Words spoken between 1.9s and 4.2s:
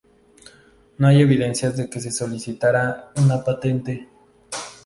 se solicitara una patente.